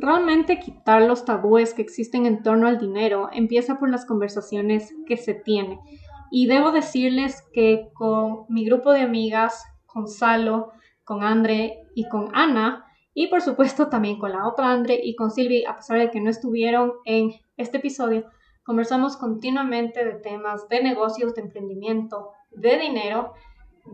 [0.00, 5.16] realmente quitar los tabúes que existen en torno al dinero empieza por las conversaciones que
[5.16, 5.78] se tienen.
[6.30, 10.72] Y debo decirles que con mi grupo de amigas, con Salo,
[11.04, 15.30] con Andre y con Ana, y por supuesto también con la otra Andre y con
[15.30, 18.24] Silvi, a pesar de que no estuvieron en este episodio,
[18.62, 23.32] conversamos continuamente de temas de negocios, de emprendimiento, de dinero,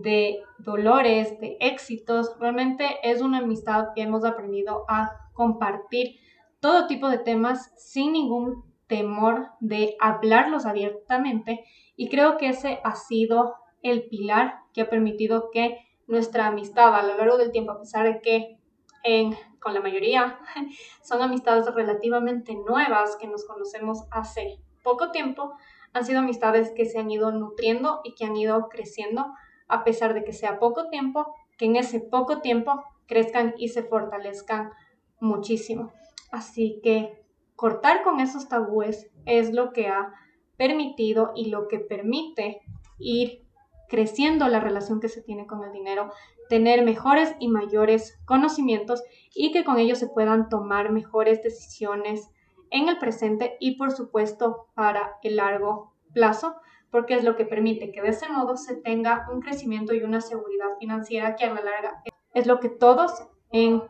[0.03, 2.37] de dolores, de éxitos.
[2.39, 6.17] Realmente es una amistad que hemos aprendido a compartir
[6.61, 11.65] todo tipo de temas sin ningún temor de hablarlos abiertamente.
[11.97, 17.03] Y creo que ese ha sido el pilar que ha permitido que nuestra amistad a
[17.03, 18.59] lo largo del tiempo, a pesar de que
[19.05, 20.39] en, con la mayoría
[21.03, 25.53] son amistades relativamente nuevas que nos conocemos hace poco tiempo,
[25.93, 29.27] han sido amistades que se han ido nutriendo y que han ido creciendo
[29.69, 33.83] a pesar de que sea poco tiempo, que en ese poco tiempo crezcan y se
[33.83, 34.71] fortalezcan
[35.21, 35.93] muchísimo.
[36.31, 40.13] Así que cortar con esos tabúes es lo que ha
[40.57, 42.61] permitido y lo que permite
[42.99, 43.47] ir
[43.89, 46.11] creciendo la relación que se tiene con el dinero,
[46.49, 49.03] tener mejores y mayores conocimientos
[49.35, 52.31] y que con ellos se puedan tomar mejores decisiones
[52.71, 56.57] en el presente y por supuesto para el largo plazo,
[56.91, 60.21] porque es lo que permite que de ese modo se tenga un crecimiento y una
[60.21, 62.03] seguridad financiera que a la larga
[62.35, 63.83] es lo que todos en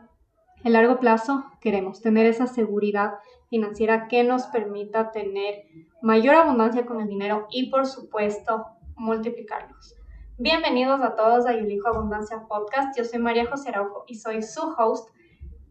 [0.65, 3.15] el largo plazo queremos, tener esa seguridad
[3.49, 5.65] financiera que nos permita tener
[6.03, 9.95] mayor abundancia con el dinero y por supuesto multiplicarlos.
[10.39, 12.97] Bienvenidos a todos a Elijo Abundancia Podcast.
[12.99, 15.11] Yo soy María José Araujo y soy su host.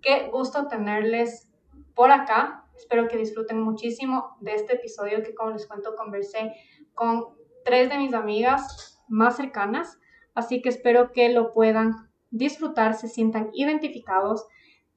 [0.02, 1.50] Qué gusto tenerles
[1.94, 2.66] por acá.
[2.76, 6.54] Espero que disfruten muchísimo de este episodio que como les cuento conversé
[6.94, 7.26] con
[7.64, 10.00] tres de mis amigas más cercanas.
[10.34, 11.94] Así que espero que lo puedan
[12.32, 14.48] disfrutar, se sientan identificados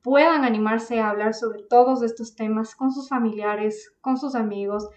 [0.09, 4.89] puedan animarse a hablar sobre todos estos temas con sus familiares, con sus amigos,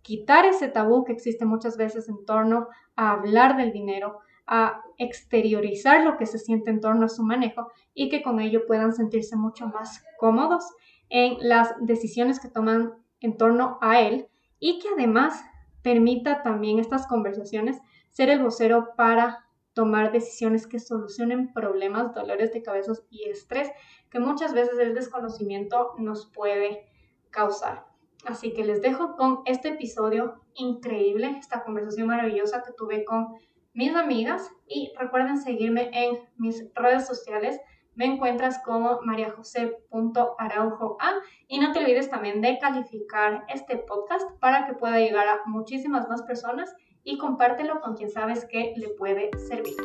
[0.00, 6.04] quitar ese tabú que existe muchas veces en torno a hablar del dinero, a exteriorizar
[6.04, 9.34] lo que se siente en torno a su manejo y que con ello puedan sentirse
[9.34, 10.62] mucho más cómodos
[11.08, 14.28] en las decisiones que toman en torno a él
[14.60, 15.42] y que además
[15.82, 17.80] permita también estas conversaciones
[18.10, 23.70] ser el vocero para tomar decisiones que solucionen problemas, dolores de cabeza y estrés
[24.10, 26.86] que muchas veces el desconocimiento nos puede
[27.30, 27.86] causar.
[28.26, 33.28] Así que les dejo con este episodio increíble, esta conversación maravillosa que tuve con
[33.72, 37.60] mis amigas y recuerden seguirme en mis redes sociales.
[37.94, 41.12] Me encuentras como mariajose.araujoa
[41.48, 46.08] y no te olvides también de calificar este podcast para que pueda llegar a muchísimas
[46.08, 46.74] más personas
[47.04, 49.76] y compártelo con quien sabes que le puede servir.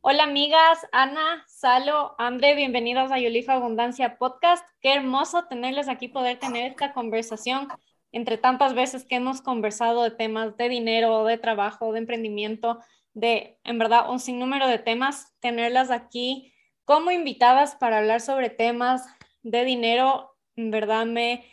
[0.00, 4.64] Hola amigas, Ana, Salo, André, bienvenidos a Yolifa Abundancia Podcast.
[4.80, 7.68] Qué hermoso tenerles aquí, poder tener esta conversación
[8.10, 12.78] entre tantas veces que hemos conversado de temas de dinero, de trabajo, de emprendimiento,
[13.14, 16.52] de, en verdad, un sinnúmero de temas, tenerlas aquí
[16.84, 19.06] como invitadas para hablar sobre temas
[19.42, 21.46] de dinero, en verdad me,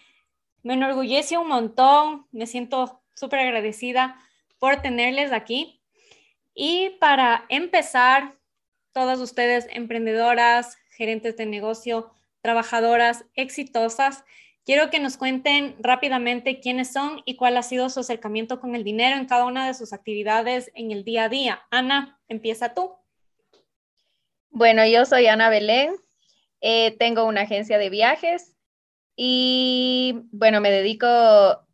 [0.63, 4.17] me enorgullece un montón, me siento súper agradecida
[4.59, 5.81] por tenerles aquí.
[6.53, 8.35] Y para empezar,
[8.91, 12.11] todas ustedes emprendedoras, gerentes de negocio,
[12.41, 14.23] trabajadoras exitosas,
[14.65, 18.83] quiero que nos cuenten rápidamente quiénes son y cuál ha sido su acercamiento con el
[18.83, 21.61] dinero en cada una de sus actividades en el día a día.
[21.71, 22.93] Ana, empieza tú.
[24.49, 25.95] Bueno, yo soy Ana Belén,
[26.61, 28.57] eh, tengo una agencia de viajes
[29.21, 31.05] y bueno, me dedico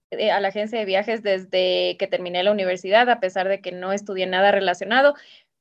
[0.10, 3.72] eh, a la agencia de viajes desde que terminé la universidad, a pesar de que
[3.72, 5.14] no estudié nada relacionado,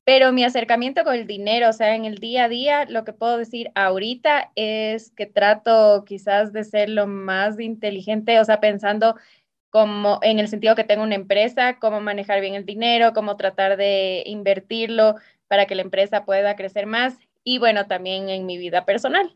[0.03, 3.13] pero mi acercamiento con el dinero, o sea, en el día a día, lo que
[3.13, 9.15] puedo decir ahorita es que trato quizás de ser lo más inteligente, o sea, pensando
[9.69, 13.77] como en el sentido que tengo una empresa, cómo manejar bien el dinero, cómo tratar
[13.77, 15.17] de invertirlo
[15.47, 19.35] para que la empresa pueda crecer más y bueno, también en mi vida personal.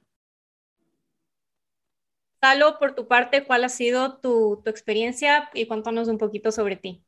[2.41, 7.03] Salo, por tu parte, ¿cuál ha sido tu, experiencia y cuéntanos un poquito sobre ti?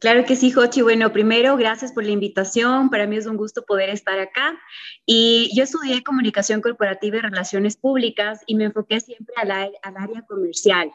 [0.00, 0.82] Claro que sí, Jochi.
[0.82, 2.90] Bueno, primero, gracias por la invitación.
[2.90, 4.58] Para mí es un gusto poder estar acá.
[5.06, 10.90] Y yo estudié comunicación corporativa y relaciones públicas y me enfoqué siempre al área comercial.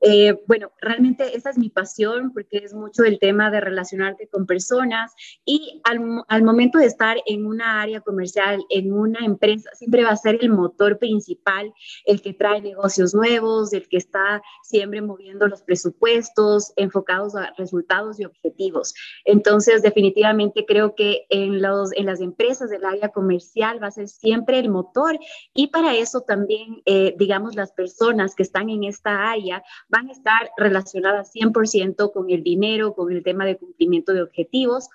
[0.00, 4.46] Eh, bueno, realmente esa es mi pasión porque es mucho el tema de relacionarte con
[4.46, 5.12] personas
[5.44, 10.16] y al, momento de estar en una área comercial, en una empresa, siempre va a
[10.16, 11.72] ser el motor principal,
[12.04, 18.20] el que trae negocios nuevos, el que está siempre moviendo los presupuestos, enfocados a resultados
[18.20, 18.94] y objetivos.
[19.24, 24.08] Entonces, definitivamente creo que en, los, en las empresas del área comercial va a ser
[24.08, 25.18] siempre el motor
[25.54, 30.12] y para eso también, eh, digamos, las personas que están en esta área van a
[30.12, 34.88] estar relacionadas 100% con el dinero, con el tema de cumplimiento de objetivos.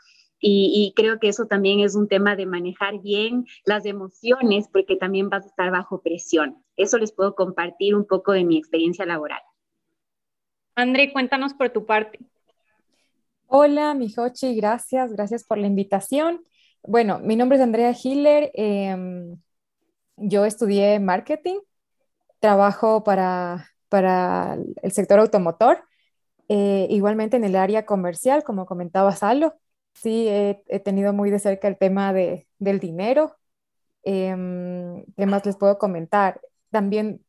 [0.45, 5.29] Y, creo que eso también es un tema de manejar bien las emociones, porque también
[5.29, 6.61] vas a estar bajo presión.
[6.75, 9.39] Eso les puedo compartir un poco de mi experiencia laboral.
[10.75, 12.19] André, cuéntanos por tu parte.
[13.47, 16.43] Hola, Mijochi, gracias, gracias por la invitación.
[16.81, 19.37] Bueno, mi nombre es Andrea Hiller, em,
[20.17, 21.59] yo estudié marketing,
[22.39, 25.83] trabajo para, para el sector automotor,
[26.49, 29.53] eh, igualmente en el área comercial, como comentaba Salo.
[29.93, 33.35] Sí, he, tenido muy de cerca el tema de, del dinero.
[34.01, 36.41] Em, ¿Qué más les puedo comentar?
[36.71, 37.23] También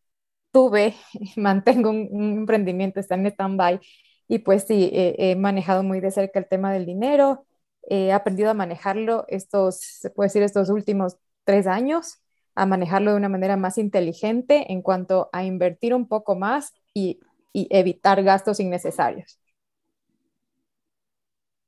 [0.52, 0.94] tuve,
[1.36, 2.08] mantengo un,
[2.38, 3.80] emprendimiento, está en stand-by,
[4.26, 7.46] y pues sí, he manejado muy de cerca el tema del dinero,
[7.82, 12.23] he aprendido a manejarlo estos, se puede decir, estos últimos tres años
[12.54, 17.20] a manejarlo de una manera más inteligente en cuanto a invertir un poco más y,
[17.52, 19.38] evitar gastos innecesarios.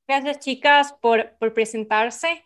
[0.05, 2.43] Gracias, chicas, por, presentarse.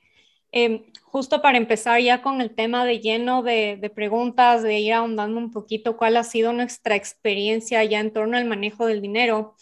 [0.51, 4.93] Em, justo para empezar ya con el tema de lleno de, de, preguntas, de ir
[4.93, 9.55] ahondando un poquito cuál ha sido nuestra experiencia ya en torno al manejo del dinero.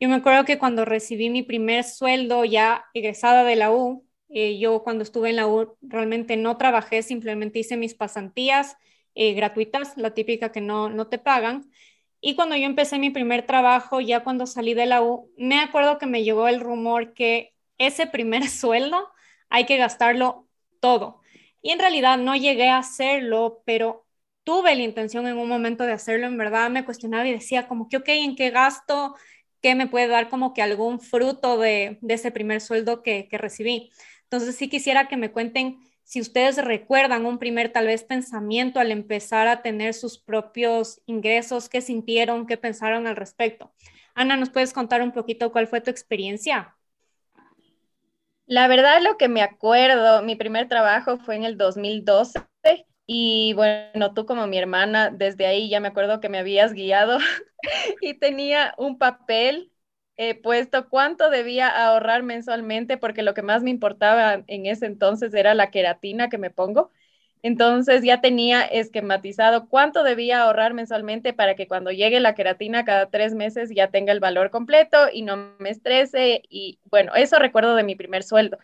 [0.00, 4.58] Yo me acuerdo que cuando recibí mi primer sueldo ya egresada de la U, eh,
[4.58, 8.76] yo cuando estuve en la U realmente no trabajé, simplemente hice mis pasantías
[9.14, 11.70] eh, gratuitas, la típica que no, no te pagan.
[12.20, 15.98] Y cuando yo empecé mi primer trabajo, ya cuando salí de la U, me acuerdo
[15.98, 19.08] que me llegó el rumor que ese primer sueldo
[19.48, 20.48] hay que gastarlo
[20.80, 21.20] todo.
[21.62, 24.06] Y en realidad no llegué a hacerlo, pero
[24.44, 26.26] tuve la intención en un momento de hacerlo.
[26.26, 29.14] En verdad me cuestionaba y decía como que, ok, ¿en qué gasto?
[29.62, 33.38] ¿Qué me puede dar como que algún fruto de, de ese primer sueldo que, que
[33.38, 33.90] recibí?
[34.30, 38.92] Entonces sí quisiera que me cuenten si ustedes recuerdan un primer tal vez pensamiento al
[38.92, 43.72] empezar a tener sus propios ingresos, qué sintieron, qué pensaron al respecto.
[44.14, 46.76] Ana, ¿nos puedes contar un poquito cuál fue tu experiencia?
[48.46, 52.40] La verdad, lo que me acuerdo, mi primer trabajo fue en el 2012
[53.06, 57.18] y bueno, tú como mi hermana, desde ahí ya me acuerdo que me habías guiado
[58.00, 59.72] y tenía un papel
[60.22, 65.32] he puesto cuánto debía ahorrar mensualmente, porque lo que más me importaba en ese entonces
[65.32, 66.90] era la queratina que me pongo.
[67.42, 73.08] Entonces ya tenía esquematizado cuánto debía ahorrar mensualmente para que cuando llegue la queratina cada
[73.08, 76.42] tres meses ya tenga el valor completo y no me estrese.
[76.50, 78.58] Y bueno, eso recuerdo de mi primer sueldo.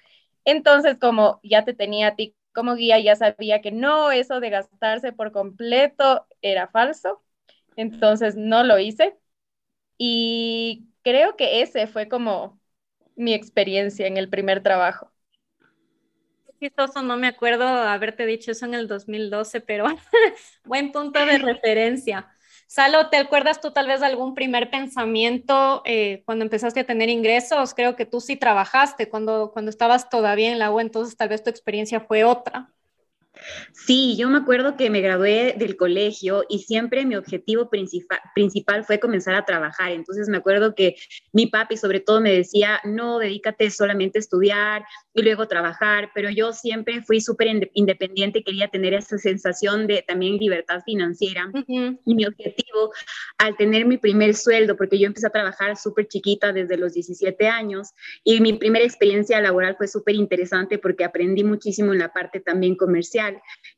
[0.44, 4.50] Entonces, como ya te tenía a ti como guía, ya sabía que no, eso de
[4.50, 7.22] gastarse por completo era falso.
[7.76, 9.16] Entonces no lo hice.
[9.98, 12.58] Y creo que ese fue como
[13.16, 15.12] mi experiencia en el primer trabajo.
[16.58, 19.84] Chistoso, no me acuerdo haberte dicho eso en el 2012, pero
[20.64, 22.28] buen punto de referencia.
[22.66, 27.08] Salo, ¿te acuerdas tú tal vez de algún primer pensamiento eh, cuando empezaste a tener
[27.08, 27.74] ingresos?
[27.74, 31.44] Creo que tú sí trabajaste cuando, cuando estabas todavía en la U, entonces tal vez
[31.44, 32.72] tu experiencia fue otra.
[33.72, 38.84] Sí, yo me acuerdo que me gradué del colegio y siempre mi objetivo principal, principal
[38.84, 39.92] fue comenzar a trabajar.
[39.92, 40.96] Entonces me acuerdo que
[41.32, 44.84] mi papi sobre todo me decía, no, dedícate solamente a estudiar
[45.14, 50.36] y luego trabajar, pero yo siempre fui súper independiente, quería tener esa sensación de también
[50.36, 51.50] libertad financiera.
[51.68, 52.92] Y mi objetivo
[53.38, 57.48] al tener mi primer sueldo, porque yo empecé a trabajar súper chiquita desde los 17
[57.48, 57.90] años
[58.24, 62.76] y mi primera experiencia laboral fue súper interesante porque aprendí muchísimo en la parte también
[62.76, 63.25] comercial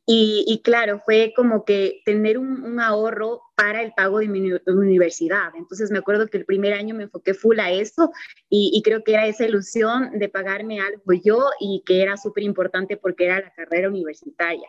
[0.06, 5.50] y, claro, fue como que tener un, ahorro para el pago de mi universidad.
[5.56, 8.12] Entonces me acuerdo que el primer año me enfoqué full a eso
[8.48, 12.44] y, y creo que era esa ilusión de pagarme algo yo y que era súper
[12.44, 14.68] importante porque era la carrera universitaria.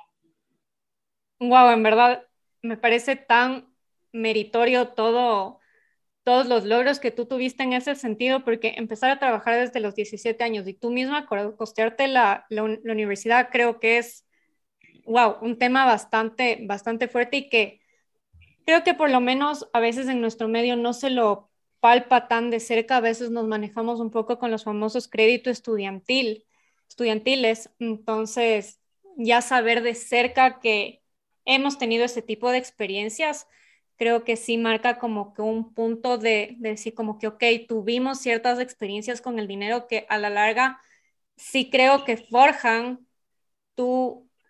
[1.40, 2.24] Wow, en verdad
[2.62, 3.74] me parece tan
[4.12, 5.60] meritorio todo,
[6.24, 9.96] todos los logros que tú tuviste en ese sentido, porque empezar a trabajar desde los
[9.96, 14.26] 17 años y tú misma costearte la, la, la universidad creo que es
[15.10, 17.82] wow, un tema bastante, bastante fuerte y que
[18.66, 21.50] creo que por lo menos a veces en nuestro medio no se lo
[21.80, 26.46] palpa tan de cerca, a veces nos manejamos un poco con los famosos créditos estudiantil,
[26.88, 28.80] estudiantiles, entonces
[29.18, 31.02] ya saber de cerca que
[31.46, 33.48] hemos tenido ese tipo de experiencias,
[33.98, 38.60] creo que sí marca como que un punto de, decir como que, ok, tuvimos ciertas
[38.60, 40.80] experiencias con el dinero que a la larga
[41.36, 43.08] sí creo que forjan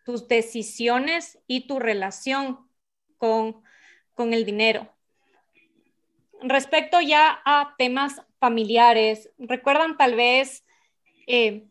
[0.06, 2.60] tus decisiones y tu relación
[3.18, 3.62] con,
[4.16, 4.92] con el dinero.
[6.42, 10.66] Respecto ya a temas familiares, ¿recuerdan tal vez
[11.28, 11.66] eh,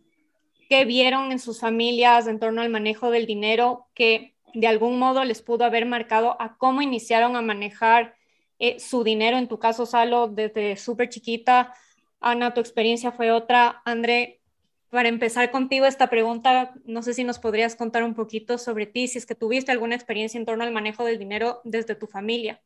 [0.68, 5.25] qué vieron en sus familias en torno al manejo del dinero que de algún modo
[5.25, 8.14] les pudo haber marcado a cómo iniciaron a manejar
[8.58, 9.38] eh, su dinero?
[9.38, 11.75] En tu caso, Salo, desde súper chiquita.
[12.20, 13.82] Ana, tu experiencia fue otra.
[13.85, 14.40] André,
[14.90, 19.09] para empezar contigo esta pregunta, no sé si nos podrías contar un poquito sobre ti,
[19.09, 22.61] si es que tuviste alguna experiencia en torno al manejo del dinero desde tu familia.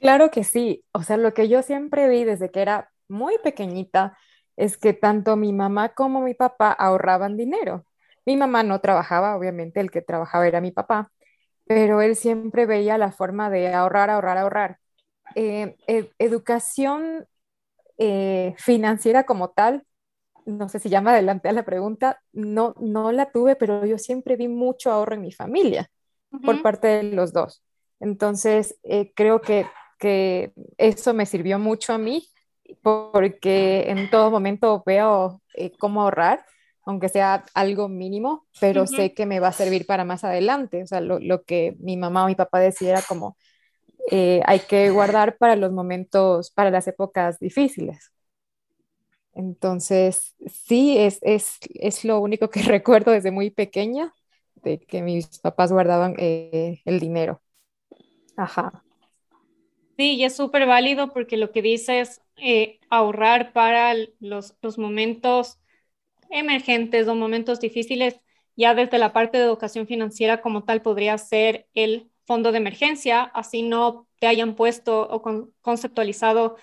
[0.00, 0.84] Claro que sí.
[0.92, 4.16] O sea, lo que yo siempre vi desde que era muy pequeñita
[4.56, 7.84] es que tanto mi mamá como mi papá ahorraban dinero.
[8.24, 11.10] Mi mamá no trabajaba, obviamente el que trabajaba era mi papá,
[11.66, 14.78] pero él siempre veía la forma de ahorrar, ahorrar, ahorrar.
[15.34, 15.76] Eh,
[16.18, 17.26] educación
[17.98, 19.85] eh, financiera como tal,
[20.46, 24.36] no sé si llama adelante a la pregunta, no, no la tuve, pero yo siempre
[24.36, 25.90] vi mucho ahorro en mi familia
[26.44, 27.62] por parte de los dos.
[28.00, 29.66] Entonces, eh, creo que,
[29.98, 32.28] que eso me sirvió mucho a mí
[32.82, 36.44] porque en todo momento veo eh, cómo ahorrar,
[36.84, 40.82] aunque sea algo mínimo, pero sé que me va a servir para más adelante.
[40.82, 43.36] O sea, lo, lo que mi mamá o mi papá decía era como,
[44.10, 48.12] eh, hay que guardar para los momentos, para las épocas difíciles.
[49.36, 54.12] Entonces, sí, es, es, es lo único que recuerdo desde muy pequeña,
[54.54, 57.42] de que mis papás guardaban eh, el dinero.
[58.36, 58.82] Ajá.
[59.98, 64.78] Sí, y es súper válido porque lo que dice es eh, ahorrar para los, los,
[64.78, 65.58] momentos
[66.30, 68.20] emergentes o momentos difíciles,
[68.56, 73.22] ya desde la parte de educación financiera como tal podría ser el fondo de emergencia,
[73.22, 75.22] así no te hayan puesto o
[75.60, 76.56] conceptualizado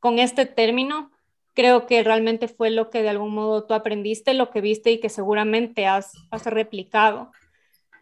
[0.00, 1.10] con este término.
[1.56, 5.00] Creo que realmente fue lo que de algún modo tú aprendiste, lo que viste y
[5.00, 7.32] que seguramente has, has replicado.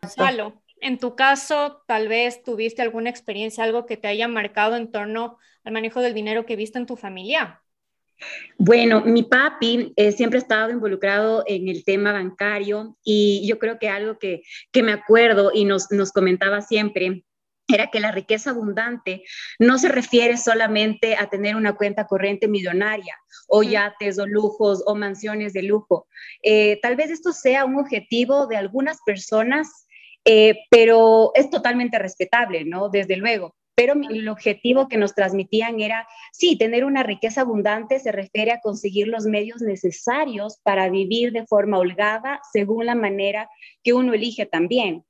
[0.07, 4.91] Salo, en tu caso, tal vez tuviste alguna experiencia, algo que te haya marcado en
[4.91, 7.63] torno al manejo del dinero que viste en tu familia.
[8.59, 13.79] Bueno, mi papi eh, siempre ha estado involucrado en el tema bancario y yo creo
[13.79, 14.43] que algo que,
[14.73, 17.25] que me acuerdo y nos, nos comentaba siempre
[17.69, 19.23] era que la riqueza abundante
[19.59, 23.17] no se refiere solamente a tener una cuenta corriente millonaria
[23.49, 26.07] o yates o lujos o mansiones de lujo.
[26.43, 29.85] Eh, tal vez esto sea un objetivo de algunas personas
[30.25, 32.89] eh, pero es totalmente respetable, ¿no?
[32.89, 33.55] Desde luego.
[33.77, 38.61] Pero el objetivo que nos transmitían era, sí, tener una riqueza abundante se refiere a
[38.61, 43.51] conseguir los medios necesarios para vivir de forma holgada según la manera
[43.83, 45.05] que uno elige también.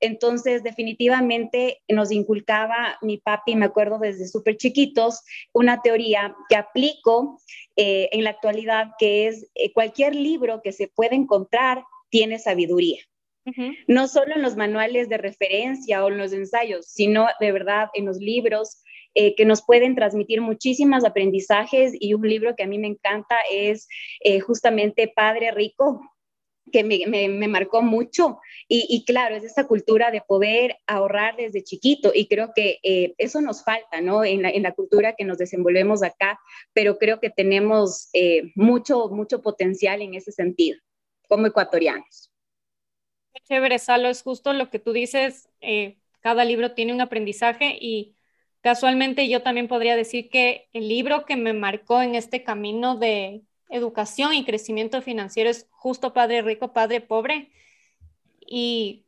[0.00, 7.38] Entonces, definitivamente nos inculcaba mi papi, me acuerdo desde súper chiquitos, una teoría que aplico
[7.76, 13.02] eh, en la actualidad, que es eh, cualquier libro que se pueda encontrar tiene sabiduría.
[13.88, 18.04] No solo en los manuales de referencia o en los ensayos, sino de verdad en
[18.04, 18.82] los libros
[19.14, 21.92] eh, que nos pueden transmitir muchísimos aprendizajes.
[21.98, 23.88] Y un libro que a mí me encanta es
[24.20, 26.00] eh, justamente Padre Rico,
[26.70, 28.40] que me, marcó mucho.
[28.68, 33.40] Y, claro, es esa cultura de poder ahorrar desde chiquito y creo que eh, eso
[33.40, 34.24] nos falta, ¿no?
[34.24, 36.38] En la, en la, cultura que nos desenvolvemos acá,
[36.72, 38.08] pero creo que tenemos
[38.54, 40.78] mucho, mucho potencial en ese sentido
[41.28, 42.30] como ecuatorianos
[43.50, 48.16] chévere, Salo, es justo lo que tú dices, eh, cada libro tiene un aprendizaje y
[48.60, 53.42] casualmente yo también podría decir que el libro que me marcó en este camino de
[53.70, 57.50] educación y crecimiento financiero es justo Padre Rico, Padre Pobre.
[58.46, 59.04] Y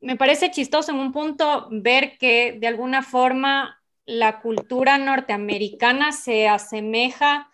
[0.00, 6.48] me parece chistoso en un punto ver que de alguna forma la cultura norteamericana se
[6.48, 7.50] asemeja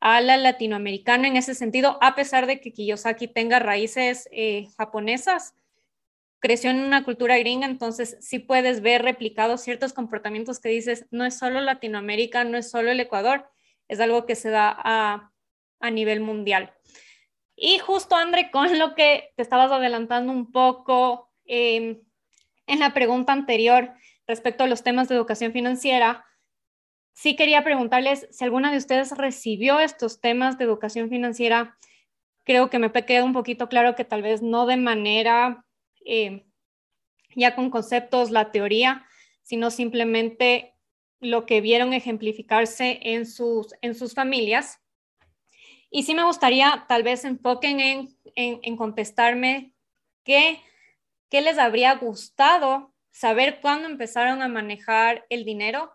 [0.00, 5.54] a la latinoamericana en ese sentido, a pesar de que Kiyosaki tenga raíces eh, japonesas,
[6.38, 11.24] creció en una cultura gringa, entonces sí puedes ver replicados ciertos comportamientos que dices, no
[11.24, 13.50] es solo Latinoamérica, no es solo el Ecuador,
[13.88, 15.32] es algo que se da a,
[15.90, 16.74] nivel mundial.
[17.56, 22.00] Y justo, André, con lo que te estabas adelantando un poco em,
[22.66, 23.92] en la pregunta anterior
[24.26, 26.24] respecto a los temas de educación financiera,
[27.14, 31.76] sí quería preguntarles si alguna de ustedes recibió estos temas de educación financiera.
[32.44, 35.64] Creo que me queda un poquito claro que tal vez no de manera
[36.04, 36.46] eh,
[37.34, 39.04] ya con conceptos, la teoría,
[39.42, 40.74] sino simplemente
[41.20, 44.80] lo que vieron ejemplificarse en sus, en sus familias.
[45.90, 49.72] Y sí me gustaría tal vez enfoquen en, en, contestarme
[50.24, 50.60] qué,
[51.30, 55.92] qué les habría gustado saber cuándo empezaron a manejar el dinero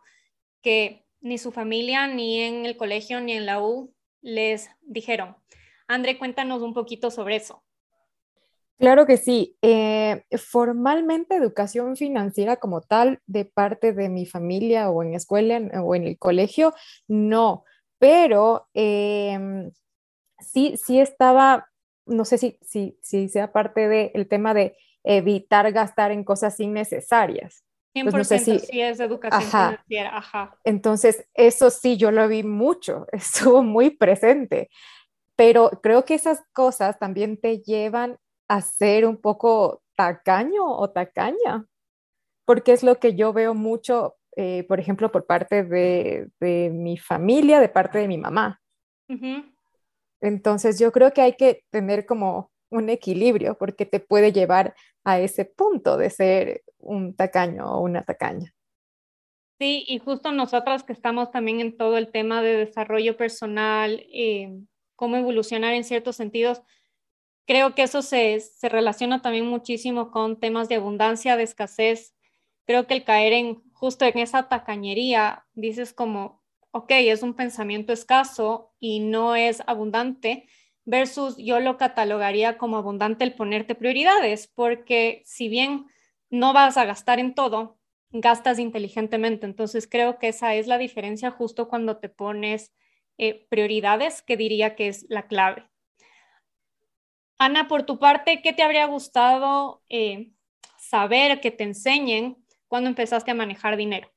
[0.61, 5.35] que ni su familia, ni en el colegio, ni en la U les dijeron.
[5.87, 7.63] André, cuéntanos un poquito sobre eso.
[8.77, 9.55] Claro que sí.
[9.61, 15.95] Eh, formalmente educación financiera como tal de parte de mi familia o en escuela o
[15.95, 16.73] en el colegio,
[17.07, 17.63] no.
[17.99, 19.71] Pero em,
[20.43, 21.69] sí, sí estaba,
[22.05, 27.63] no sé si, si, si sea parte del tema de evitar gastar en cosas innecesarias.
[27.95, 28.27] 100% pues
[28.67, 30.57] sí es educación financiera, ajá.
[30.63, 34.69] Entonces, eso sí, yo lo vi mucho, estuvo muy presente,
[35.35, 41.65] pero creo que esas cosas también te llevan a ser un poco tacaño o tacaña,
[42.45, 46.97] porque es lo que yo veo mucho, eh, por ejemplo, por parte de, de, mi
[46.97, 48.59] familia, de parte de mi mamá.
[50.23, 55.19] Entonces, yo creo que hay que tener como un equilibrio, porque te puede llevar a
[55.19, 58.55] ese punto de ser un tacaño o una tacaña.
[59.59, 64.57] Sí, y justo nosotras que estamos también en todo el tema de desarrollo personal, eh,
[64.95, 66.61] cómo evolucionar en ciertos sentidos,
[67.45, 72.15] creo que eso se, se relaciona también muchísimo con temas de abundancia, de escasez.
[72.65, 76.42] Creo que el caer en justo en esa tacañería, dices como,
[76.73, 80.47] ok, es un pensamiento escaso y no es abundante,
[80.85, 85.85] versus yo lo catalogaría como abundante el ponerte prioridades, porque si bien
[86.29, 87.79] no vas a gastar en todo,
[88.11, 89.45] gastas inteligentemente.
[89.45, 92.73] Entonces creo que esa es la diferencia justo cuando te pones
[93.17, 95.69] eh, prioridades, que diría que es la clave.
[97.37, 100.31] Ana, por tu parte, ¿qué te habría gustado eh,
[100.79, 104.12] saber que te enseñen cuando empezaste a manejar dinero?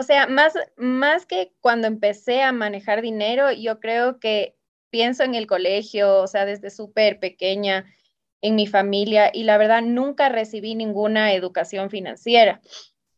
[0.00, 4.56] O sea, más, más que cuando empecé a manejar dinero, yo creo que
[4.88, 7.84] pienso en el colegio, o sea, desde súper pequeña,
[8.40, 12.62] en mi familia, y la verdad nunca recibí ninguna educación financiera.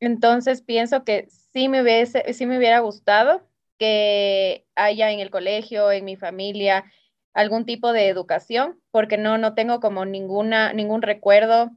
[0.00, 3.48] Entonces pienso que sí me, hubiese, sí me hubiera gustado
[3.78, 6.90] que haya en el colegio, en mi familia,
[7.32, 11.70] algún tipo de educación, porque no, no tengo como ninguna, ningún recuerdo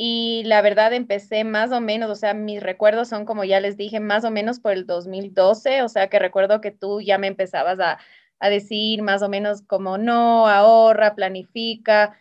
[0.00, 3.76] y la verdad empecé más o menos, o sea, mis recuerdos son como ya les
[3.76, 7.26] dije, más o menos por el 2012, o sea, que recuerdo que tú ya me
[7.26, 7.98] empezabas a,
[8.40, 12.16] decir más o menos como no, ahorra, planifica,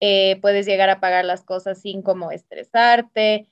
[0.00, 3.48] eh, puedes llegar a pagar las cosas sin como estresarte.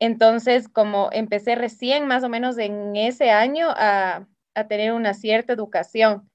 [0.00, 5.52] Entonces, como empecé recién más o menos en ese año a, a tener una cierta
[5.52, 6.28] educación.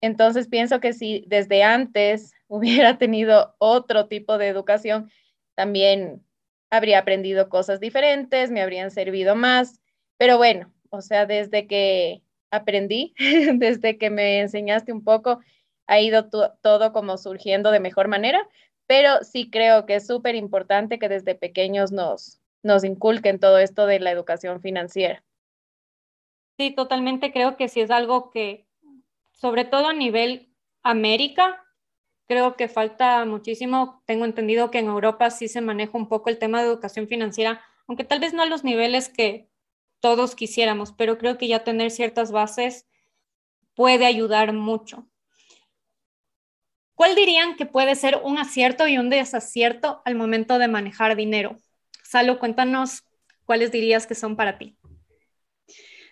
[0.00, 5.10] Entonces, pienso que si desde antes hubiera tenido otro tipo de educación,
[5.54, 6.24] también
[6.70, 9.80] habría aprendido cosas diferentes, me habrían servido más,
[10.16, 13.14] pero bueno, o sea, desde que aprendí,
[13.54, 15.40] desde que me enseñaste un poco,
[15.86, 18.46] ha ido todo como surgiendo de mejor manera,
[18.86, 23.86] pero sí creo que es súper importante que desde pequeños nos, nos inculquen todo esto
[23.86, 25.24] de la educación financiera.
[26.58, 28.66] Sí, totalmente creo que sí es algo que,
[29.32, 31.64] sobre todo a nivel América,
[32.30, 34.04] Creo que falta muchísimo.
[34.06, 37.60] Tengo entendido que en Europa sí se maneja un poco el tema de educación financiera,
[37.88, 39.50] aunque tal vez no a los niveles que
[39.98, 42.86] todos quisiéramos, pero creo que ya tener ciertas bases
[43.74, 45.08] puede ayudar mucho.
[46.94, 51.56] ¿Cuál dirían que puede ser un acierto y un desacierto al momento de manejar dinero?
[52.04, 53.02] Salo, cuéntanos
[53.44, 54.76] cuáles dirías que son para ti.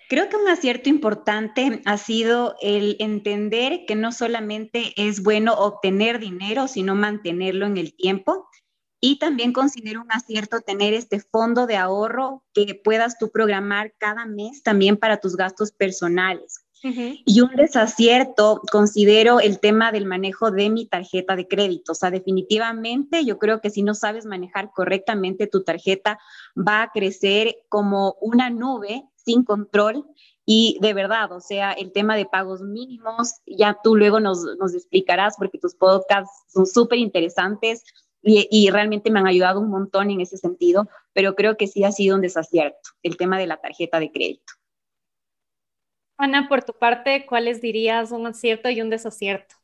[0.09, 6.19] Creo que un acierto importante ha sido el entender que no solamente es bueno obtener
[6.19, 8.49] dinero, sino mantenerlo en el tiempo.
[9.01, 14.25] Y también considero un acierto tener este fondo de ahorro que puedas tú programar cada
[14.25, 16.65] mes también para tus gastos personales.
[16.83, 21.93] Y un desacierto, considero el tema del manejo de mi tarjeta de crédito.
[21.93, 26.19] O sea, definitivamente yo creo que si no sabes manejar correctamente tu tarjeta,
[26.57, 30.07] va a crecer como una nube sin control
[30.47, 34.75] y de verdad, o sea, el tema de pagos mínimos, ya tú luego nos, nos
[34.75, 37.85] explicarás porque tus podcasts son súper interesantes
[38.23, 41.85] y, y, realmente me han ayudado un montón en ese sentido, pero creo que sí
[41.85, 44.55] ha sido un desacierto el tema de la tarjeta de crédito.
[46.17, 49.55] Ana, por tu parte, ¿cuáles dirías un acierto y un desacierto?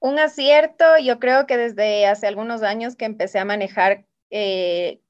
[0.00, 5.00] Un acierto, yo creo que desde hace algunos años que empecé a manejar eh,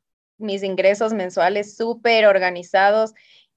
[0.41, 3.15] mis ingresos mensuales súper organizados.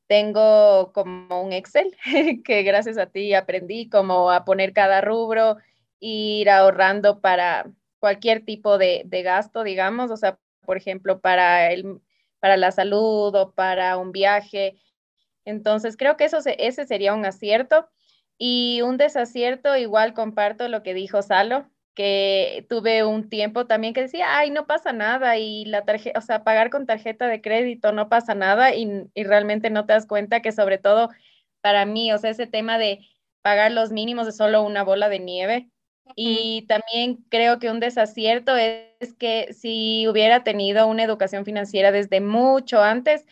[0.08, 1.96] Tengo como un Excel
[2.46, 5.58] que gracias a ti aprendí como a poner cada rubro,
[6.00, 7.66] ir ahorrando para
[8.00, 12.02] cualquier tipo de, gasto, digamos, o sea, por ejemplo, para, el,
[12.40, 14.76] para la salud o para un viaje.
[15.46, 17.88] Entonces, creo que eso ese sería un acierto.
[18.38, 21.70] Y un desacierto, igual comparto lo que dijo Salo.
[21.96, 26.22] Que tuve un tiempo también que decía, ay, no pasa nada y la tarjeta, o
[26.22, 30.08] sea, pagar con tarjeta de crédito no pasa nada y, y realmente no te das
[30.08, 31.10] cuenta que sobre todo
[31.62, 33.00] para mí, o sea, ese tema de
[33.42, 35.70] pagar los mínimos es solo una bola de nieve.
[36.16, 42.20] Y también creo que un desacierto es que si hubiera tenido una educación financiera desde
[42.22, 43.26] mucho antes,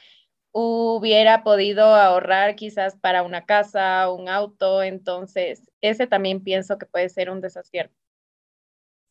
[0.52, 4.84] hubiera podido ahorrar quizás para una casa, un auto.
[4.84, 7.96] Entonces, ese también pienso que puede ser un desacierto.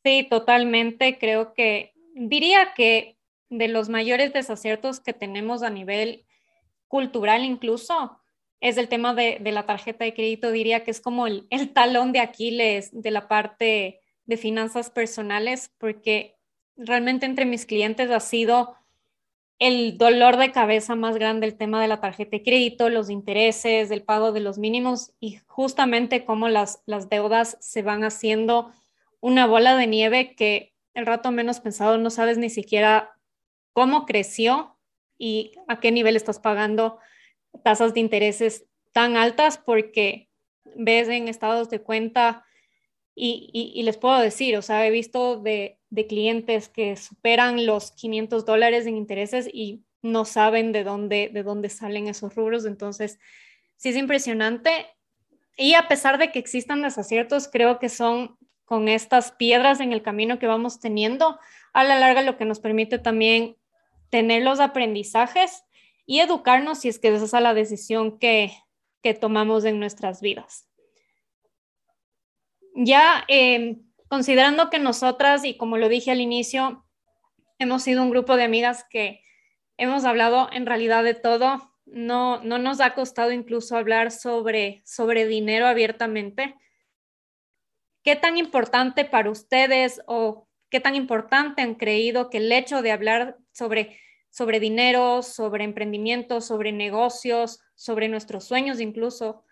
[0.05, 1.19] Sí, totalmente.
[1.19, 6.25] Creo que diría que de los mayores desaciertos que tenemos a nivel
[6.89, 8.19] cultural incluso
[8.61, 10.51] es el tema de, la tarjeta de crédito.
[10.53, 15.73] Diría que es como el, el talón de Aquiles de la parte de finanzas personales,
[15.79, 16.37] porque
[16.77, 18.77] realmente entre mis clientes ha sido
[19.59, 23.91] el dolor de cabeza más grande el tema de la tarjeta de crédito, los intereses,
[23.91, 28.73] el pago de los mínimos y justamente cómo las, las deudas se van haciendo
[29.21, 33.13] una bola de nieve que el rato menos pensado no sabes ni siquiera
[33.73, 34.79] cómo creció
[35.19, 36.99] y a qué nivel estás pagando
[37.63, 40.29] tasas de intereses tan altas porque
[40.77, 42.45] ves en estados de cuenta
[43.15, 48.47] y, les puedo decir, o sea, he visto de, de, clientes que superan los 500
[48.47, 52.65] dólares en intereses y no saben de dónde, de dónde salen esos rubros.
[52.65, 53.19] Entonces,
[53.77, 54.87] sí es impresionante.
[55.57, 58.39] Y a pesar de que existan desaciertos, creo que son
[58.71, 61.41] con estas piedras en el camino que vamos teniendo,
[61.73, 63.57] a la larga lo que nos permite también
[64.11, 65.65] tener los aprendizajes
[66.07, 68.53] y educarnos si es que esa es la decisión que,
[69.03, 70.71] que tomamos en nuestras vidas
[72.75, 76.85] ya em, considerando que nosotras, y como lo dije al inicio,
[77.59, 79.23] hemos sido un grupo de amigas que
[79.77, 85.27] hemos hablado en realidad de todo, no, no nos ha costado incluso hablar sobre, sobre
[85.27, 86.55] dinero abiertamente.
[88.03, 92.93] ¿Qué tan importante para ustedes o qué tan importante han creído que el hecho de
[92.93, 93.99] hablar sobre,
[94.31, 99.45] sobre dinero, sobre emprendimiento, sobre negocios, sobre nuestros sueños incluso,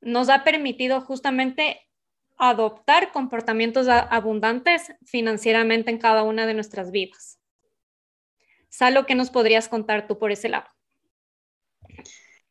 [0.00, 1.80] nos ha permitido justamente
[2.36, 7.40] adoptar comportamientos abundantes financieramente en cada una de nuestras vidas.
[8.68, 10.68] Salo, ¿qué nos podrías contar tú por ese lado?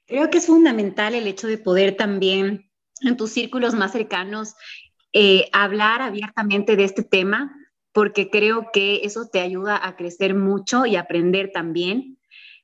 [0.05, 2.69] Creo que es fundamental el hecho de poder también
[3.01, 4.55] en tus círculos más cercanos
[5.13, 7.55] eh, hablar abiertamente de este tema,
[7.91, 12.17] porque creo que eso te ayuda a crecer mucho y aprender también.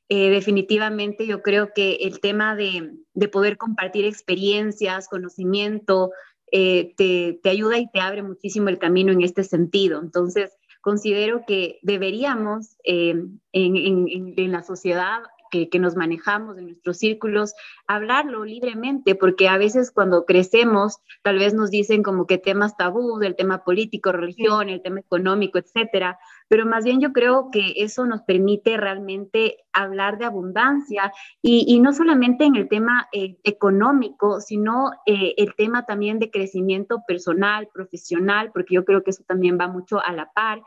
[0.09, 6.11] Eh, definitivamente yo creo que el tema de, de poder compartir experiencias, conocimiento,
[6.55, 9.99] eh, te, ayuda y te abre muchísimo el camino en este sentido.
[9.99, 10.51] Entonces,
[10.81, 13.15] considero que deberíamos eh,
[13.53, 15.23] en, la sociedad
[15.69, 17.53] que, nos manejamos en nuestros círculos,
[17.87, 23.21] hablarlo libremente, porque a veces cuando crecemos, tal vez nos dicen como que temas tabú,
[23.21, 28.05] el tema político, religión, el tema económico, etcétera, pero más bien yo creo que eso
[28.05, 31.11] nos permite realmente hablar de abundancia
[31.41, 37.03] y, no solamente en el tema eh, económico, sino eh, el tema también de crecimiento
[37.07, 40.61] personal, profesional, porque yo creo que eso también va mucho a la par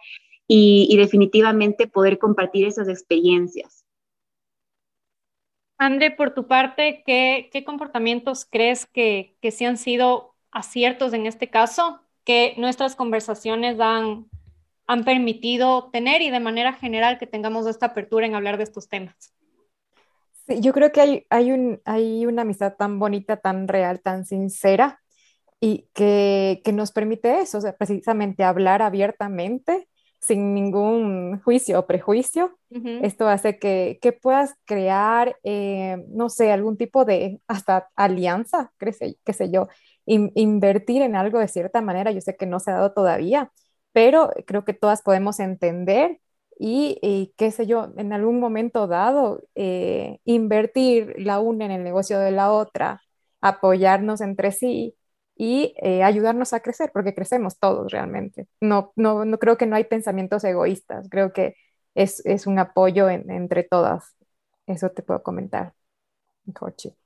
[0.47, 3.86] y, y definitivamente poder compartir esas experiencias.
[5.79, 11.51] André, por tu parte, ¿qué, comportamientos crees que, que sí han sido aciertos en este
[11.51, 14.27] caso que nuestras conversaciones han,
[14.87, 18.89] han permitido tener y de manera general que tengamos esta apertura en hablar de estos
[18.89, 19.37] temas?
[20.49, 25.01] yo creo que hay, hay, un, hay una amistad tan bonita, tan real, tan sincera
[25.61, 29.89] y que, que nos permite eso, o sea, precisamente hablar abiertamente
[30.27, 32.59] sin ningún juicio o prejuicio.
[33.01, 38.93] Esto hace que, que puedas crear, eh, no sé, algún tipo de hasta alianza, qué
[38.93, 39.69] sé, yo,
[40.05, 42.11] invertir en algo de cierta manera.
[42.11, 43.53] Yo sé que no se ha dado todavía,
[43.93, 46.19] pero creo que todas podemos entender
[46.59, 52.19] y, qué sé yo, en algún momento dado, eh, invertir la una en el negocio
[52.19, 53.01] de la otra,
[53.41, 54.97] apoyarnos entre sí
[55.37, 58.49] y eh, ayudarnos a crecer, porque crecemos todos realmente.
[58.61, 61.57] No, no, no creo que no hay pensamientos egoístas, creo que
[61.95, 64.17] es, es un apoyo entre todas.
[64.67, 65.75] Eso te puedo comentar,
[66.59, 66.97] Jorge.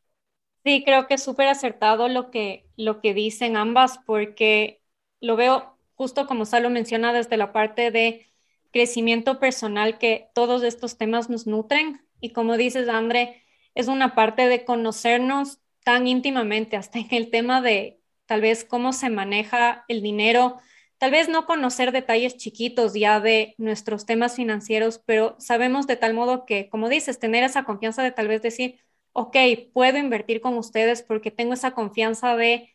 [0.64, 4.82] Sí, creo que es súper acertado lo que, lo que dicen ambas, porque
[5.20, 8.26] lo veo justo como Salo menciona desde la parte de
[8.70, 12.02] crecimiento personal, que todos estos temas nos nutren.
[12.20, 13.42] Y como dices, André,
[13.74, 17.99] es una parte de conocernos tan íntimamente, hasta en el tema de
[18.30, 20.58] tal vez cómo se maneja el dinero,
[20.98, 26.14] tal vez no conocer detalles chiquitos ya de nuestros temas financieros, pero sabemos de tal
[26.14, 28.78] modo que, como dices, tener esa confianza de tal vez decir,
[29.14, 29.36] ok,
[29.72, 32.72] puedo invertir con ustedes porque tengo esa confianza de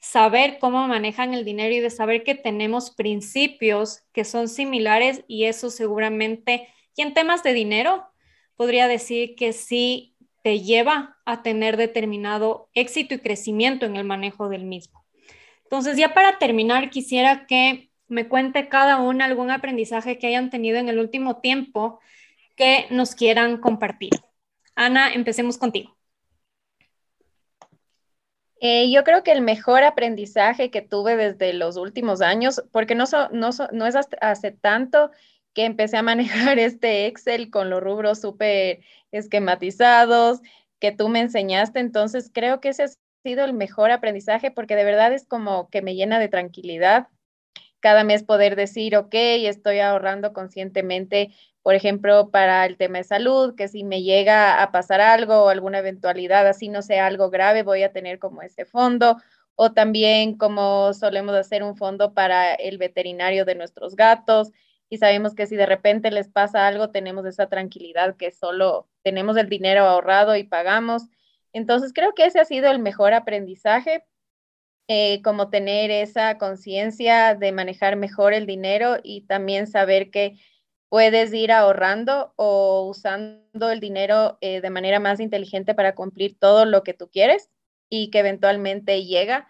[0.00, 5.44] saber cómo manejan el dinero y de saber que tenemos principios que son similares y
[5.44, 6.66] eso seguramente,
[6.96, 8.08] y en temas de dinero,
[8.56, 14.48] podría decir que sí te lleva a tener determinado éxito y crecimiento en el manejo
[14.48, 15.04] del mismo.
[15.64, 20.78] Entonces, ya para terminar, quisiera que me cuente cada una algún aprendizaje que hayan tenido
[20.78, 22.00] en el último tiempo
[22.54, 24.10] que nos quieran compartir.
[24.76, 25.96] Ana, empecemos contigo.
[28.60, 33.04] Eh, yo creo que el mejor aprendizaje que tuve desde los últimos años, porque no,
[33.04, 35.10] es hace tanto
[35.52, 40.40] que empecé a manejar este Excel con los rubros súper esquematizados
[40.80, 42.88] que tú me enseñaste, entonces creo que ese ha
[43.22, 47.08] sido el mejor aprendizaje porque de verdad es como que me llena de tranquilidad
[47.80, 51.30] cada mes poder decir, ok, estoy ahorrando conscientemente
[51.66, 55.48] por ejemplo, para el tema de salud, que si me llega a pasar algo o
[55.48, 59.16] alguna eventualidad, así no sea algo grave, voy a tener como ese fondo.
[59.56, 64.52] O también como solemos hacer un fondo para el veterinario de nuestros gatos
[64.88, 69.36] y sabemos que si de repente les pasa algo, tenemos esa tranquilidad que solo tenemos
[69.36, 71.04] el dinero ahorrado y pagamos.
[71.52, 74.04] Entonces creo que ese ha sido el mejor aprendizaje,
[74.88, 80.36] eh, como tener esa conciencia de manejar mejor el dinero y también saber que
[80.88, 86.64] puedes ir ahorrando o usando el dinero eh, de manera más inteligente para cumplir todo
[86.64, 87.50] lo que tú quieres
[87.90, 89.48] y que eventualmente llega.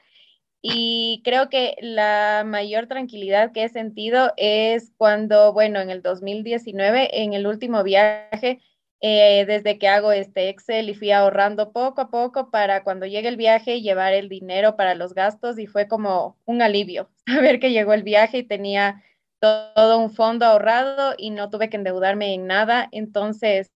[0.69, 7.23] Y creo que la mayor tranquilidad que he sentido es cuando, bueno, en el 2019,
[7.23, 8.61] en el último viaje,
[9.01, 13.29] eh, desde que hago este Excel y fui ahorrando poco a poco para cuando llegue
[13.29, 17.71] el viaje llevar el dinero para los gastos y fue como un alivio saber que
[17.71, 19.05] llegó el viaje y tenía
[19.39, 22.89] todo un fondo ahorrado y no tuve que endeudarme en nada.
[22.91, 23.71] Entonces,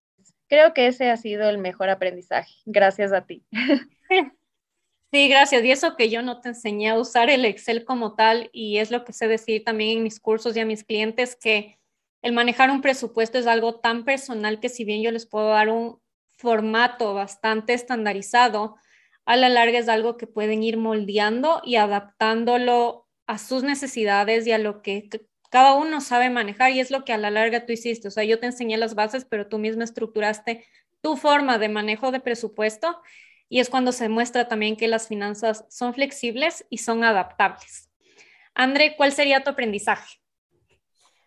[0.49, 2.53] creo que ese ha sido el mejor aprendizaje.
[2.65, 3.45] Gracias a ti.
[5.11, 5.63] Sí, gracias.
[5.65, 8.91] Y eso que yo no te enseñé a usar el Excel como tal, y es
[8.91, 11.79] lo que sé decir también en mis cursos y a mis clientes, que
[12.21, 15.69] el manejar un presupuesto es algo tan personal que si bien yo les puedo dar
[15.69, 15.99] un
[16.37, 18.77] formato bastante estandarizado,
[19.25, 24.51] a la larga es algo que pueden ir moldeando y adaptándolo a sus necesidades y
[24.53, 25.09] a lo que
[25.49, 28.07] cada uno sabe manejar y es lo que a la larga tú hiciste.
[28.07, 30.65] O sea, yo te enseñé las bases, pero tú misma estructuraste
[31.01, 33.01] tu forma de manejo de presupuesto
[33.51, 37.91] y es cuando se muestra también que las finanzas son flexibles y son adaptables.
[38.55, 40.19] André, ¿cuál sería tu aprendizaje?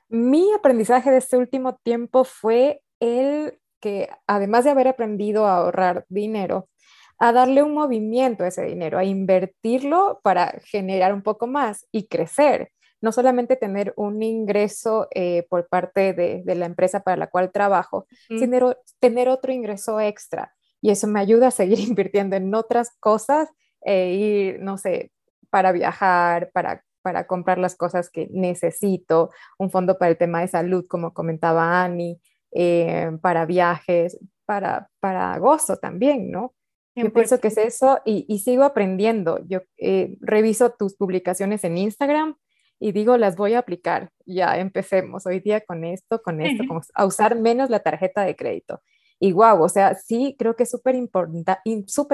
[0.09, 6.07] Mi aprendizaje de este último tiempo fue el que, además de haber aprendido a ahorrar
[6.09, 6.71] dinero,
[7.19, 12.07] a darle un movimiento a ese dinero, a invertirlo para generar un poco más y
[12.07, 12.71] crecer
[13.03, 18.07] no solamente tener un ingreso eh, por parte de, la empresa para la cual trabajo,
[18.31, 20.55] sino tener otro ingreso extra.
[20.85, 23.49] Y eso me ayuda a seguir invirtiendo en otras cosas
[23.87, 25.13] e no sé,
[25.49, 30.49] para viajar, para, para comprar las cosas que necesito, un fondo para el tema de
[30.49, 32.21] salud, como comentaba Ani,
[32.53, 36.55] eh, para viajes, para, para gozo también, ¿no?
[36.95, 39.41] Yo pienso que es eso y, sigo aprendiendo.
[39.47, 42.37] Yo eh, reviso tus publicaciones en Instagram
[42.79, 44.11] y digo, las voy a aplicar.
[44.27, 46.63] Ya empecemos hoy día con esto, con esto,
[46.95, 48.83] a usar menos la tarjeta de crédito.
[49.25, 50.95] Y wow, o sea, sí creo que es súper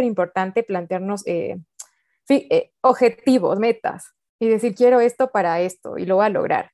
[0.04, 1.58] importante plantearnos eh,
[2.28, 6.70] eh, objetivos, metas y decir, quiero esto para esto y lo voy a lograr.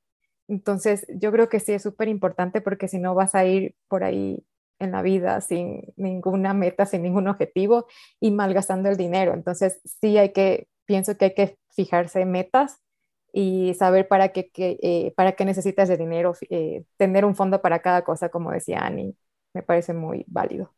[0.46, 4.04] Entonces, yo creo que sí es súper importante porque si no vas a ir por
[4.04, 4.44] ahí
[4.78, 7.86] en la vida sin ninguna meta, sin ningún objetivo
[8.20, 9.32] y malgastando el dinero.
[9.32, 12.76] Entonces, sí hay que, pienso que hay que fijarse metas
[13.32, 16.34] y saber para qué, eh, para qué necesitas de dinero,
[16.98, 19.16] tener un fondo para cada cosa, como decía Ani,
[19.56, 20.74] me parece muy válido.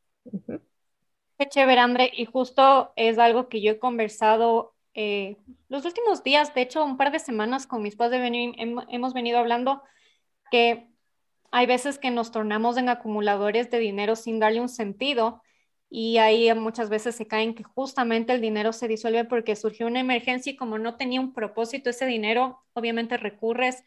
[1.36, 5.36] Qué chévere, André, y justo es algo que yo he conversado eh,
[5.68, 8.20] los últimos días, de hecho, un par de semanas con mis padres
[8.88, 9.82] hemos venido hablando
[10.50, 10.88] que
[11.50, 15.42] hay veces que nos tornamos en acumuladores de dinero sin darle un sentido
[15.90, 20.00] y ahí muchas veces se caen que justamente el dinero se disuelve porque surgió una
[20.00, 23.84] emergencia y como no tenía un propósito ese dinero, obviamente recurres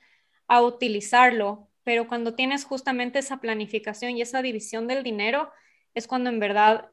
[0.48, 5.52] a utilizarlo, pero cuando tienes justamente esa planificación y esa división del dinero,
[5.94, 6.90] es cuando en verdad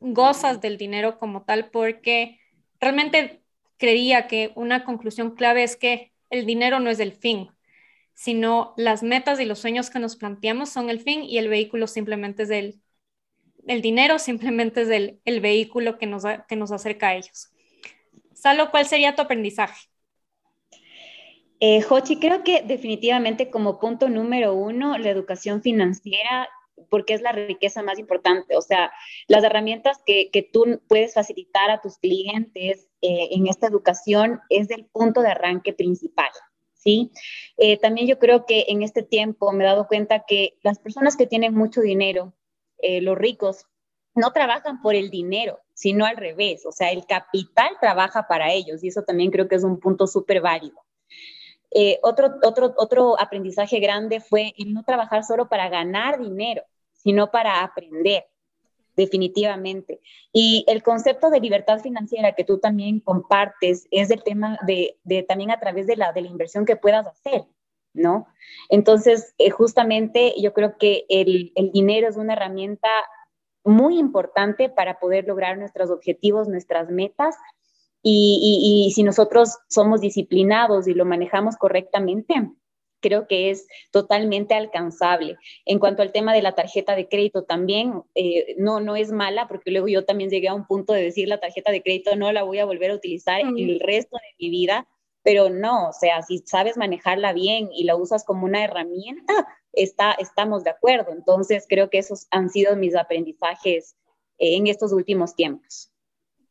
[0.00, 2.40] gozas del dinero como tal, porque
[2.80, 3.42] realmente
[3.76, 7.50] creía que una conclusión clave es que el dinero no es el fin,
[8.14, 11.86] sino las metas y los sueños que nos planteamos son el fin y el vehículo
[11.86, 12.80] simplemente es el
[13.66, 17.50] el dinero simplemente es el, vehículo que nos, que nos acerca a ellos.
[18.34, 19.89] Salo, ¿cuál sería tu aprendizaje?
[21.60, 26.48] Eh, Jochi, creo que definitivamente como punto número uno, la educación financiera
[26.88, 28.56] porque es la riqueza más importante.
[28.56, 28.90] O sea,
[29.28, 34.70] las herramientas que, que tú puedes facilitar a tus clientes eh, en esta educación es
[34.70, 36.30] el punto de arranque principal.
[36.74, 37.10] ¿sí?
[37.56, 41.16] Eh, también yo creo que en este tiempo me he dado cuenta que las personas
[41.16, 42.34] que tienen mucho dinero,
[42.78, 43.66] eh, los ricos,
[44.14, 48.82] no trabajan por el dinero, sino al revés, o sea, el capital trabaja para ellos
[48.82, 50.84] y eso también creo que es un punto súper válido.
[51.70, 57.62] Eh, otro, otro, otro aprendizaje grande fue no trabajar solo para ganar dinero, sino para
[57.62, 58.26] aprender,
[58.96, 60.00] definitivamente.
[60.32, 65.22] Y el concepto de libertad financiera que tú también compartes es el tema de, de
[65.22, 67.44] también a través de la, de la inversión que puedas hacer,
[67.92, 68.26] ¿no?
[68.68, 72.88] Entonces, eh, justamente yo creo que el, el dinero es una herramienta
[73.64, 77.36] muy importante para poder lograr nuestros objetivos, nuestras metas.
[78.02, 82.34] Y, y, si nosotros somos disciplinados y lo manejamos correctamente,
[83.00, 85.36] creo que es totalmente alcanzable.
[85.64, 89.48] En cuanto al tema de la tarjeta de crédito también, eh, no, no es mala,
[89.48, 92.32] porque luego yo también llegué a un punto de decir la tarjeta de crédito no
[92.32, 94.86] la voy a volver a utilizar en el resto de mi vida,
[95.22, 100.12] pero no, o sea, si sabes manejarla bien y la usas como una herramienta, está,
[100.12, 101.12] estamos de acuerdo.
[101.12, 103.96] Entonces, creo que esos han sido mis aprendizajes
[104.38, 105.90] eh, en estos últimos tiempos.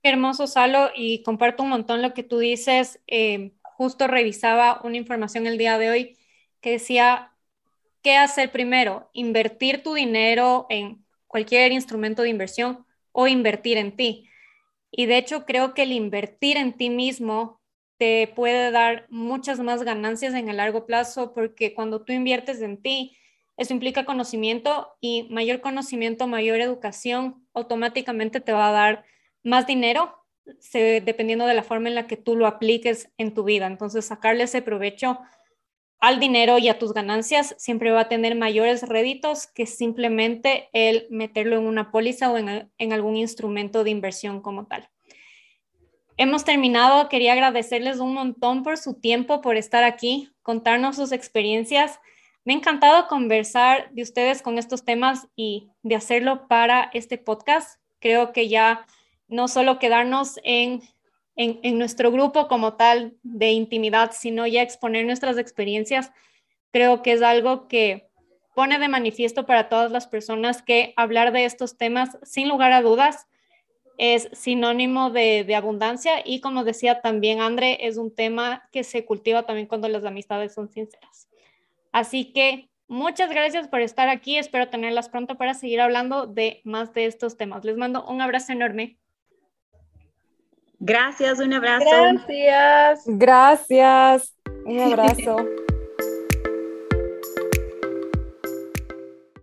[0.01, 3.01] Qué hermoso, Salo, y comparto un montón lo que tú dices.
[3.07, 6.17] Eh, justo revisaba una información el día de hoy
[6.61, 7.33] que decía,
[8.03, 9.09] ¿qué hacer primero?
[9.13, 14.29] ¿Invertir tu dinero en cualquier instrumento de inversión o invertir en ti?
[14.91, 17.61] Y de hecho creo que el invertir en ti mismo
[17.97, 22.81] te puede dar muchas más ganancias en el largo plazo porque cuando tú inviertes en
[22.81, 23.17] ti,
[23.57, 29.05] eso implica conocimiento y mayor conocimiento, mayor educación, automáticamente te va a dar
[29.43, 30.19] más dinero
[30.73, 33.67] dependiendo de la forma en la que tú lo apliques en tu vida.
[33.67, 35.19] Entonces, sacarle ese provecho
[35.99, 41.07] al dinero y a tus ganancias siempre va a tener mayores réditos que simplemente el
[41.09, 44.89] meterlo en una póliza o en, en algún instrumento de inversión como tal.
[46.17, 47.09] Hemos terminado.
[47.09, 51.99] Quería agradecerles un montón por su tiempo, por estar aquí, contarnos sus experiencias.
[52.45, 57.79] Me ha encantado conversar de ustedes con estos temas y de hacerlo para este podcast.
[57.99, 58.85] Creo que ya
[59.29, 60.81] no solo quedarnos en
[61.39, 66.11] en, nuestro grupo como tal de intimidad, sino ya exponer nuestras experiencias,
[66.71, 68.09] creo que es algo que
[68.55, 72.81] pone de manifiesto para todas las personas que hablar de estos temas, sin lugar a
[72.81, 73.27] dudas,
[73.97, 79.05] es sinónimo de, de, abundancia y como decía también André, es un tema que se
[79.05, 81.29] cultiva también cuando las amistades son sinceras.
[81.93, 86.93] Así que muchas gracias por estar aquí, espero tenerlas pronto para seguir hablando de más
[86.93, 87.63] de estos temas.
[87.63, 88.97] Les mando un abrazo enorme.
[90.79, 91.85] Gracias, un abrazo.
[91.85, 93.03] Gracias.
[93.05, 95.37] Gracias, un abrazo.